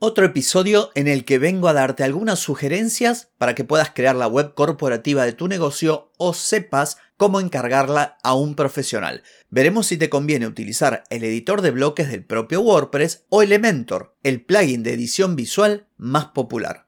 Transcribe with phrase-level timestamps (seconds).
[0.00, 4.28] Otro episodio en el que vengo a darte algunas sugerencias para que puedas crear la
[4.28, 9.24] web corporativa de tu negocio o sepas cómo encargarla a un profesional.
[9.50, 14.40] Veremos si te conviene utilizar el editor de bloques del propio WordPress o Elementor, el
[14.44, 16.87] plugin de edición visual más popular.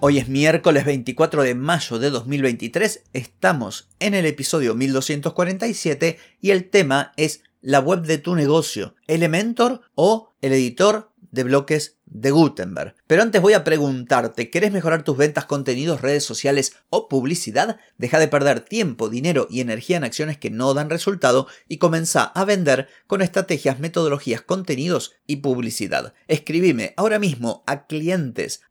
[0.00, 6.68] Hoy es miércoles 24 de mayo de 2023, estamos en el episodio 1247 y el
[6.68, 12.94] tema es la web de tu negocio, Elementor o el editor de bloques de Gutenberg.
[13.06, 17.78] Pero antes voy a preguntarte, ¿querés mejorar tus ventas, contenidos, redes sociales o publicidad?
[17.98, 22.24] Deja de perder tiempo, dinero y energía en acciones que no dan resultado y comienza
[22.24, 26.14] a vender con estrategias, metodologías, contenidos y publicidad.
[26.26, 28.62] Escribime ahora mismo a clientes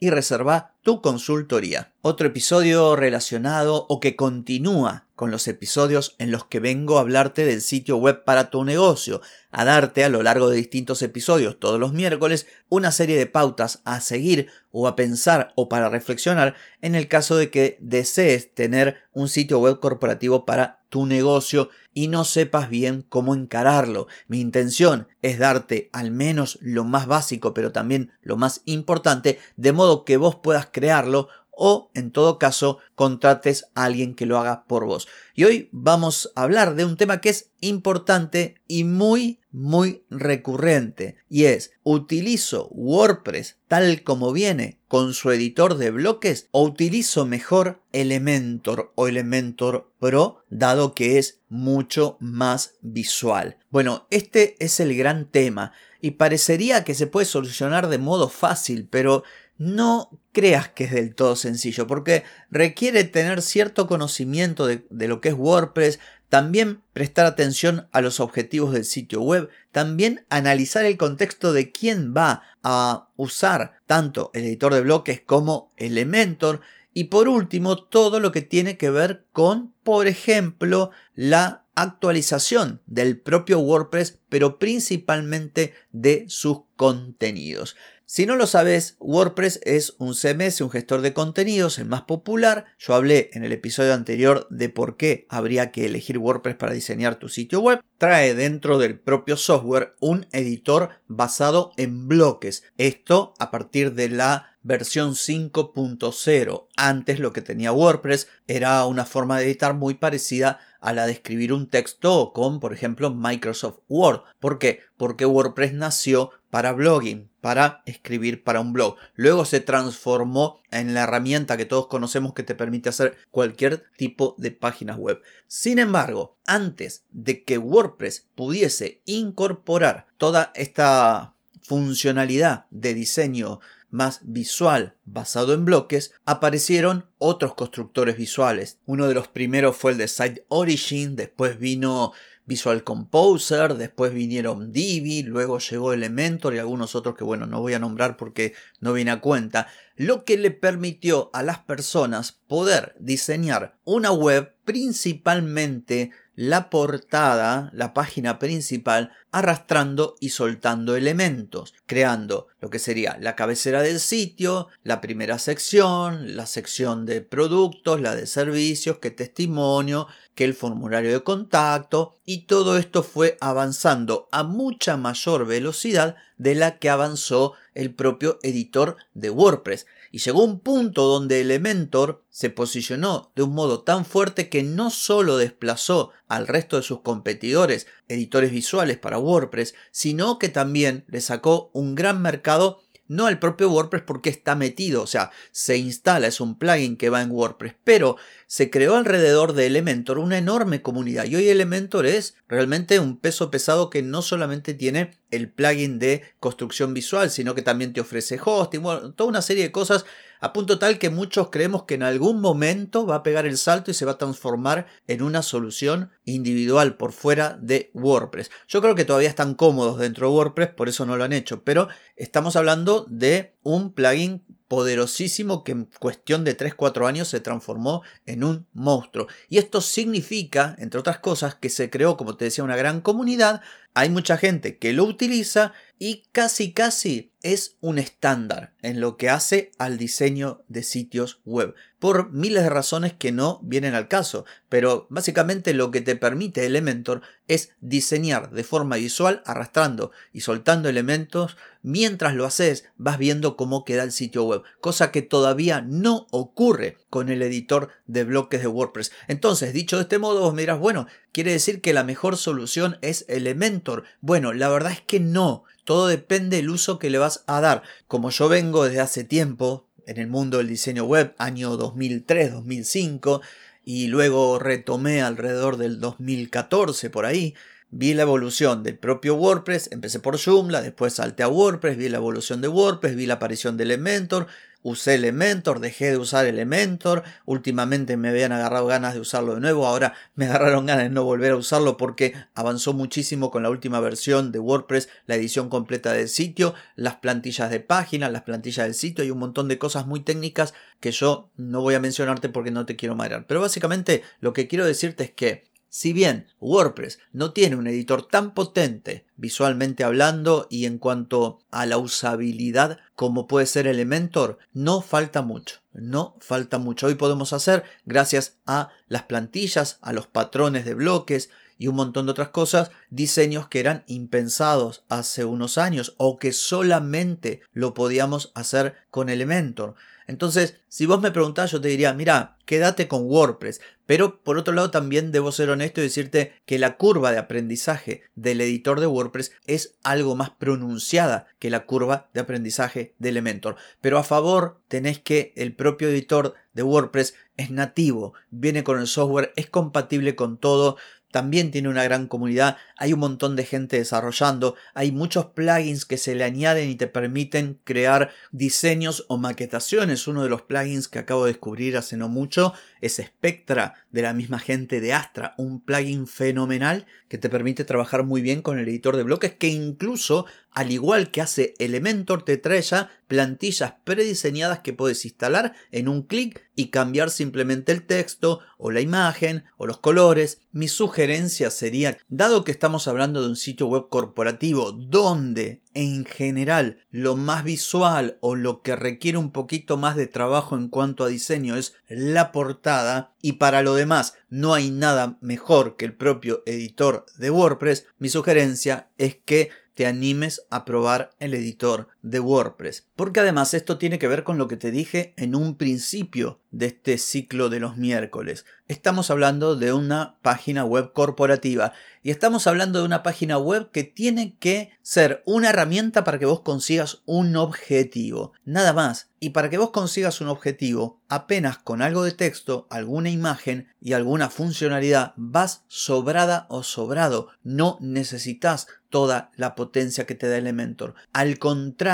[0.00, 1.92] y reserva tu consultoría.
[2.02, 7.44] Otro episodio relacionado o que continúa con los episodios en los que vengo a hablarte
[7.44, 11.78] del sitio web para tu negocio, a darte a lo largo de distintos episodios todos
[11.78, 16.94] los miércoles una serie de pautas a seguir o a pensar o para reflexionar en
[16.94, 22.24] el caso de que desees tener un sitio web corporativo para tu negocio y no
[22.24, 24.06] sepas bien cómo encararlo.
[24.28, 29.72] Mi intención es darte al menos lo más básico pero también lo más importante de
[29.72, 31.28] modo que vos puedas crearlo
[31.62, 35.08] o en todo caso contrates a alguien que lo haga por vos.
[35.34, 41.16] Y hoy vamos a hablar de un tema que es importante y muy muy recurrente
[41.28, 47.82] y es utilizo WordPress tal como viene con su editor de bloques o utilizo mejor
[47.92, 53.58] Elementor o Elementor Pro dado que es mucho más visual.
[53.70, 58.88] Bueno, este es el gran tema y parecería que se puede solucionar de modo fácil,
[58.88, 59.24] pero
[59.58, 65.30] no creas que es del todo sencillo, porque requiere tener cierto conocimiento de, lo que
[65.30, 65.98] es WordPress,
[66.28, 72.14] también prestar atención a los objetivos del sitio web, también analizar el contexto de quién
[72.16, 76.60] va a usar tanto el editor de bloques como Elementor,
[76.92, 83.18] y por último todo lo que tiene que ver con, por ejemplo, la actualización del
[83.18, 87.76] propio WordPress, pero principalmente de sus contenidos.
[88.12, 92.64] Si no lo sabes, WordPress es un CMS, un gestor de contenidos, el más popular.
[92.76, 97.20] Yo hablé en el episodio anterior de por qué habría que elegir WordPress para diseñar
[97.20, 97.84] tu sitio web.
[97.98, 102.64] Trae dentro del propio software un editor basado en bloques.
[102.78, 106.66] Esto a partir de la versión 5.0.
[106.76, 111.12] Antes lo que tenía WordPress era una forma de editar muy parecida a la de
[111.12, 114.22] escribir un texto con, por ejemplo, Microsoft Word.
[114.40, 114.80] ¿Por qué?
[114.96, 118.96] Porque WordPress nació para blogging, para escribir para un blog.
[119.14, 124.34] Luego se transformó en la herramienta que todos conocemos que te permite hacer cualquier tipo
[124.38, 125.20] de páginas web.
[125.46, 134.96] Sin embargo, antes de que WordPress pudiese incorporar toda esta funcionalidad de diseño más visual
[135.04, 138.78] basado en bloques, aparecieron otros constructores visuales.
[138.86, 142.12] Uno de los primeros fue el de Site Origin, después vino
[142.50, 147.74] Visual Composer, después vinieron Divi, luego llegó Elementor y algunos otros que bueno, no voy
[147.74, 152.96] a nombrar porque no viene a cuenta, lo que le permitió a las personas poder
[152.98, 156.10] diseñar una web principalmente
[156.40, 163.82] la portada, la página principal, arrastrando y soltando elementos, creando lo que sería la cabecera
[163.82, 170.44] del sitio, la primera sección, la sección de productos, la de servicios, que testimonio, que
[170.44, 176.78] el formulario de contacto, y todo esto fue avanzando a mucha mayor velocidad de la
[176.78, 183.30] que avanzó el propio editor de WordPress y llegó un punto donde Elementor se posicionó
[183.36, 188.50] de un modo tan fuerte que no solo desplazó al resto de sus competidores, editores
[188.50, 192.80] visuales para WordPress, sino que también le sacó un gran mercado
[193.10, 197.10] no al propio WordPress porque está metido, o sea, se instala, es un plugin que
[197.10, 198.16] va en WordPress, pero
[198.46, 203.50] se creó alrededor de Elementor una enorme comunidad y hoy Elementor es realmente un peso
[203.50, 208.38] pesado que no solamente tiene el plugin de construcción visual, sino que también te ofrece
[208.42, 210.04] hosting, bueno, toda una serie de cosas
[210.40, 213.90] a punto tal que muchos creemos que en algún momento va a pegar el salto
[213.90, 218.50] y se va a transformar en una solución individual por fuera de WordPress.
[218.68, 221.62] Yo creo que todavía están cómodos dentro de WordPress, por eso no lo han hecho,
[221.62, 228.02] pero estamos hablando de un plugin poderosísimo que en cuestión de 3-4 años se transformó
[228.24, 229.26] en un monstruo.
[229.48, 233.62] Y esto significa, entre otras cosas, que se creó, como te decía, una gran comunidad,
[233.94, 239.28] hay mucha gente que lo utiliza y casi casi es un estándar en lo que
[239.28, 244.46] hace al diseño de sitios web, por miles de razones que no vienen al caso,
[244.70, 250.88] pero básicamente lo que te permite Elementor es diseñar de forma visual arrastrando y soltando
[250.88, 256.26] elementos, mientras lo haces vas viendo cómo queda el sitio web, cosa que todavía no
[256.30, 259.12] ocurre con el editor de bloques de WordPress.
[259.28, 262.96] Entonces, dicho de este modo, vos me dirás, bueno, quiere decir que la mejor solución
[263.02, 264.04] es Elementor.
[264.20, 265.64] Bueno, la verdad es que no.
[265.84, 267.82] Todo depende del uso que le vas a dar.
[268.06, 273.42] Como yo vengo desde hace tiempo en el mundo del diseño web, año 2003, 2005,
[273.84, 277.54] y luego retomé alrededor del 2014 por ahí,
[277.90, 282.18] vi la evolución del propio WordPress, empecé por Joomla, después salté a WordPress, vi la
[282.18, 284.46] evolución de WordPress, vi la aparición de Elementor,
[284.82, 289.86] usé Elementor, dejé de usar Elementor, últimamente me habían agarrado ganas de usarlo de nuevo,
[289.86, 294.00] ahora me agarraron ganas de no volver a usarlo porque avanzó muchísimo con la última
[294.00, 298.94] versión de WordPress, la edición completa del sitio, las plantillas de página, las plantillas del
[298.94, 302.70] sitio y un montón de cosas muy técnicas que yo no voy a mencionarte porque
[302.70, 303.46] no te quiero marear.
[303.46, 308.26] Pero básicamente lo que quiero decirte es que si bien WordPress no tiene un editor
[308.26, 315.02] tan potente visualmente hablando y en cuanto a la usabilidad como puede ser Elementor, no
[315.02, 315.80] falta mucho.
[315.92, 317.08] No falta mucho.
[317.08, 322.26] Hoy podemos hacer, gracias a las plantillas, a los patrones de bloques y un montón
[322.26, 328.52] de otras cosas, diseños que eran impensados hace unos años o que solamente lo podíamos
[328.54, 329.96] hacer con Elementor.
[330.30, 333.80] Entonces, si vos me preguntás, yo te diría, mira, quédate con WordPress.
[334.06, 338.22] Pero por otro lado, también debo ser honesto y decirte que la curva de aprendizaje
[338.36, 343.74] del editor de WordPress es algo más pronunciada que la curva de aprendizaje de Elementor.
[344.00, 349.08] Pero a favor tenés que el propio editor de WordPress es nativo, viene con el
[349.08, 350.96] software, es compatible con todo,
[351.30, 356.16] también tiene una gran comunidad, hay un montón de gente desarrollando, hay muchos plugins que
[356.16, 360.26] se le añaden y te permiten crear diseños o maquetaciones.
[360.26, 364.32] Uno de los plugins que acabo de descubrir hace no mucho es Spectra de la
[364.32, 368.88] misma gente de Astra, un plugin fenomenal que te permite trabajar muy bien con el
[368.88, 372.80] editor de bloques que incluso al igual que hace Elementor te trae
[373.26, 379.00] plantillas prediseñadas que puedes instalar en un clic y cambiar simplemente el texto o la
[379.00, 380.62] imagen o los colores.
[380.72, 387.04] Mi sugerencia sería, dado que estamos hablando de un sitio web corporativo donde en general
[387.10, 391.28] lo más visual o lo que requiere un poquito más de trabajo en cuanto a
[391.28, 396.62] diseño es la portada y para lo demás no hay nada mejor que el propio
[396.66, 403.06] editor de WordPress, mi sugerencia es que te animes a probar el editor de WordPress.
[403.16, 406.86] Porque además esto tiene que ver con lo que te dije en un principio de
[406.86, 408.64] este ciclo de los miércoles.
[408.88, 414.04] Estamos hablando de una página web corporativa y estamos hablando de una página web que
[414.04, 418.52] tiene que ser una herramienta para que vos consigas un objetivo.
[418.64, 419.28] Nada más.
[419.42, 424.12] Y para que vos consigas un objetivo, apenas con algo de texto, alguna imagen y
[424.12, 427.48] alguna funcionalidad, vas sobrada o sobrado.
[427.62, 431.14] No necesitas toda la potencia que te da Elementor.
[431.32, 432.09] Al contrario,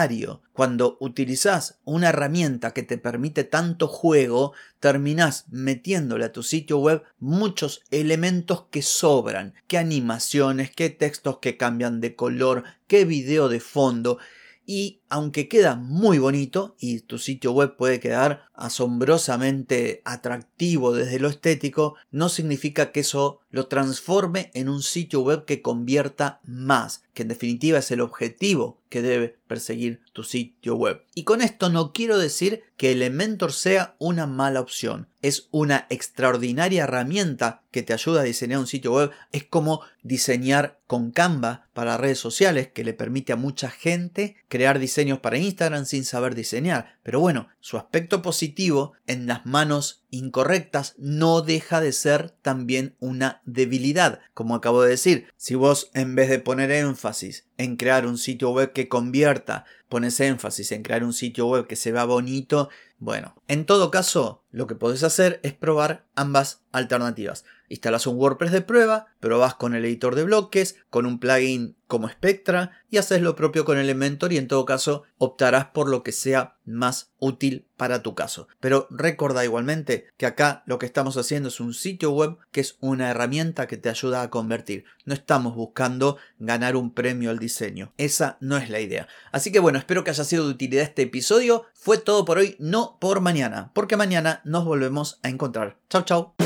[0.53, 7.03] cuando utilizas una herramienta que te permite tanto juego, terminás metiéndole a tu sitio web
[7.19, 13.61] muchos elementos que sobran, qué animaciones, qué textos que cambian de color, qué video de
[13.61, 14.19] fondo
[14.67, 21.29] y aunque queda muy bonito y tu sitio web puede quedar asombrosamente atractivo desde lo
[21.29, 27.23] estético, no significa que eso lo transforme en un sitio web que convierta más, que
[27.23, 31.03] en definitiva es el objetivo que debe perseguir tu sitio web.
[31.15, 36.85] Y con esto no quiero decir que Elementor sea una mala opción, es una extraordinaria
[36.85, 41.97] herramienta que te ayuda a diseñar un sitio web, es como diseñar con Canva para
[41.97, 46.96] redes sociales que le permite a mucha gente crear diseños para Instagram sin saber diseñar.
[47.07, 53.43] Pero bueno, su aspecto positivo en las manos incorrectas no deja de ser también una
[53.45, 54.19] debilidad.
[54.35, 58.51] Como acabo de decir, si vos en vez de poner énfasis en crear un sitio
[58.51, 63.37] web que convierta, pones énfasis en crear un sitio web que se vea bonito, bueno,
[63.47, 67.45] en todo caso, lo que podés hacer es probar ambas alternativas.
[67.69, 72.09] Instalas un WordPress de prueba, probás con el editor de bloques, con un plugin como
[72.09, 76.13] Spectra y haces lo propio con Elementor y en todo caso optarás por lo que
[76.13, 78.49] sea más útil para tu caso.
[78.61, 82.77] Pero recuerda igualmente que acá lo que estamos haciendo es un sitio web que es
[82.81, 84.85] una herramienta que te ayuda a convertir.
[85.05, 87.93] No estamos buscando ganar un premio al diseño.
[87.99, 89.07] Esa no es la idea.
[89.31, 91.67] Así que bueno, espero que haya sido de utilidad este episodio.
[91.75, 95.79] Fue todo por hoy, no por mañana, porque mañana nos volvemos a encontrar.
[95.89, 96.46] Chau, chau.